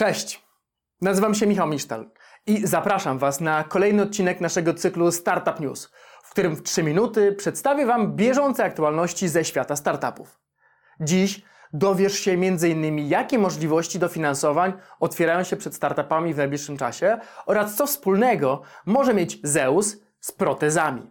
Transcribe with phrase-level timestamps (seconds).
[0.00, 0.44] Cześć!
[1.00, 2.10] Nazywam się Michał Misztal
[2.46, 5.92] i zapraszam Was na kolejny odcinek naszego cyklu Startup News,
[6.22, 10.40] w którym w 3 minuty przedstawię Wam bieżące aktualności ze świata startupów.
[11.00, 11.42] Dziś
[11.72, 12.98] dowiesz się m.in.
[12.98, 19.38] jakie możliwości dofinansowań otwierają się przed startupami w najbliższym czasie oraz co wspólnego może mieć
[19.42, 21.10] Zeus z protezami.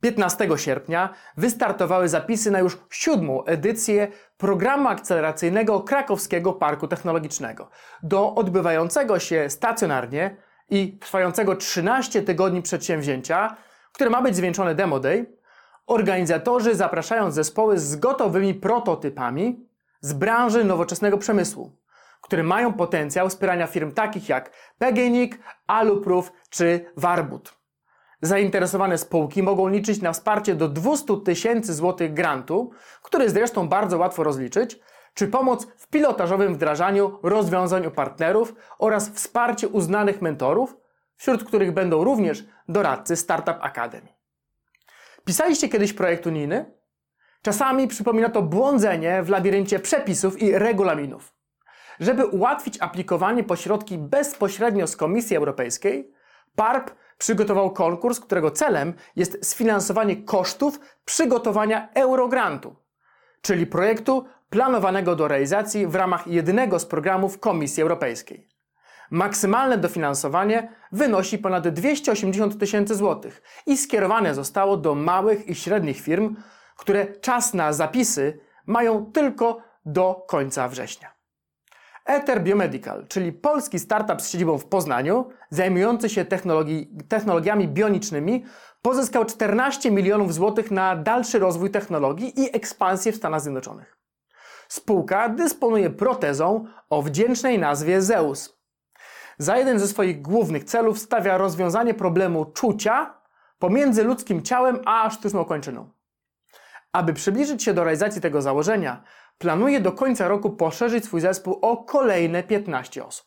[0.00, 7.70] 15 sierpnia wystartowały zapisy na już siódmą edycję programu akceleracyjnego Krakowskiego Parku Technologicznego
[8.02, 10.36] do odbywającego się stacjonarnie
[10.70, 13.56] i trwającego 13 tygodni przedsięwzięcia,
[13.92, 15.38] które ma być zwieńczone Demo Day.
[15.86, 19.68] Organizatorzy zapraszają zespoły z gotowymi prototypami
[20.00, 21.72] z branży nowoczesnego przemysłu,
[22.20, 27.57] które mają potencjał wspierania firm takich jak PGNiG, Aluproof czy Warbut.
[28.22, 32.70] Zainteresowane spółki mogą liczyć na wsparcie do 200 tysięcy złotych grantu,
[33.02, 34.80] który zresztą bardzo łatwo rozliczyć,
[35.14, 40.76] czy pomoc w pilotażowym wdrażaniu rozwiązań u partnerów oraz wsparcie uznanych mentorów,
[41.16, 44.08] wśród których będą również doradcy Startup Academy.
[45.24, 46.78] Pisaliście kiedyś projekt unijny?
[47.42, 51.34] Czasami przypomina to błądzenie w labiryncie przepisów i regulaminów.
[52.00, 56.12] Żeby ułatwić aplikowanie po środki bezpośrednio z Komisji Europejskiej,
[56.58, 62.76] PARP przygotował konkurs, którego celem jest sfinansowanie kosztów przygotowania Eurograntu,
[63.42, 68.48] czyli projektu planowanego do realizacji w ramach jednego z programów Komisji Europejskiej.
[69.10, 76.36] Maksymalne dofinansowanie wynosi ponad 280 tysięcy złotych i skierowane zostało do małych i średnich firm,
[76.76, 81.17] które czas na zapisy mają tylko do końca września.
[82.08, 86.24] Ether Biomedical, czyli polski startup z siedzibą w Poznaniu, zajmujący się
[87.08, 88.44] technologiami bionicznymi,
[88.82, 93.98] pozyskał 14 milionów złotych na dalszy rozwój technologii i ekspansję w Stanach Zjednoczonych.
[94.68, 98.58] Spółka dysponuje protezą o wdzięcznej nazwie Zeus.
[99.38, 103.14] Za jeden ze swoich głównych celów stawia rozwiązanie problemu czucia
[103.58, 105.97] pomiędzy ludzkim ciałem a sztuczną kończyną.
[106.92, 109.02] Aby przybliżyć się do realizacji tego założenia,
[109.38, 113.26] planuje do końca roku poszerzyć swój zespół o kolejne 15 osób.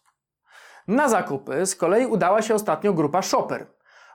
[0.87, 3.67] Na zakupy z kolei udała się ostatnio grupa Shopper,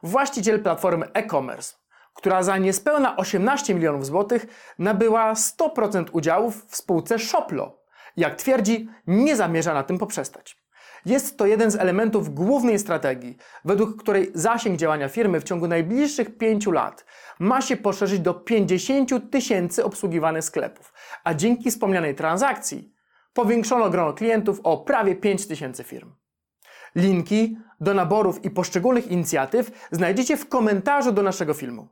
[0.03, 1.75] właściciel platformy e-commerce,
[2.15, 4.47] która za niespełna 18 milionów złotych
[4.79, 7.83] nabyła 100% udziałów w spółce Shoplo.
[8.17, 10.66] Jak twierdzi, nie zamierza na tym poprzestać.
[11.07, 16.39] Jest to jeden z elementów głównej strategii, według której zasięg działania firmy w ciągu najbliższych
[16.39, 17.05] 5 lat
[17.39, 20.93] ma się poszerzyć do 50 tysięcy obsługiwanych sklepów,
[21.25, 22.93] a dzięki wspomnianej transakcji
[23.33, 26.13] powiększono grono klientów o prawie 5 tysięcy firm.
[26.95, 31.89] Linki do naborów i poszczególnych inicjatyw znajdziecie w komentarzu do naszego filmu.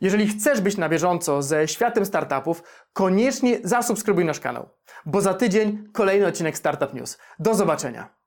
[0.00, 2.62] Jeżeli chcesz być na bieżąco ze światem startupów,
[2.92, 4.68] koniecznie zasubskrybuj nasz kanał,
[5.06, 7.18] bo za tydzień kolejny odcinek Startup News.
[7.38, 8.21] Do zobaczenia!